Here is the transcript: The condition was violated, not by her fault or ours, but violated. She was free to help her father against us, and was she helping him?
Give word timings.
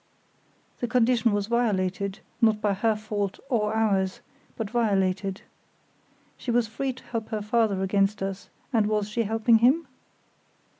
The 0.79 0.87
condition 0.87 1.31
was 1.31 1.45
violated, 1.45 2.21
not 2.41 2.59
by 2.59 2.73
her 2.73 2.95
fault 2.95 3.39
or 3.49 3.75
ours, 3.75 4.21
but 4.57 4.67
violated. 4.71 5.43
She 6.37 6.49
was 6.49 6.67
free 6.67 6.91
to 6.93 7.03
help 7.03 7.29
her 7.29 7.43
father 7.43 7.83
against 7.83 8.23
us, 8.23 8.49
and 8.73 8.87
was 8.87 9.07
she 9.07 9.21
helping 9.21 9.59
him? 9.59 9.87